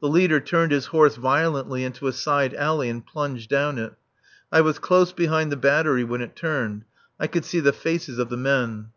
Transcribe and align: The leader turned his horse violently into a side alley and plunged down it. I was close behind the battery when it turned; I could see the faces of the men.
The 0.00 0.06
leader 0.08 0.38
turned 0.38 0.70
his 0.70 0.86
horse 0.94 1.16
violently 1.16 1.82
into 1.82 2.06
a 2.06 2.12
side 2.12 2.54
alley 2.54 2.88
and 2.88 3.04
plunged 3.04 3.50
down 3.50 3.78
it. 3.78 3.94
I 4.52 4.60
was 4.60 4.78
close 4.78 5.10
behind 5.12 5.50
the 5.50 5.56
battery 5.56 6.04
when 6.04 6.20
it 6.20 6.36
turned; 6.36 6.84
I 7.18 7.26
could 7.26 7.44
see 7.44 7.58
the 7.58 7.72
faces 7.72 8.20
of 8.20 8.28
the 8.28 8.36
men. 8.36 8.90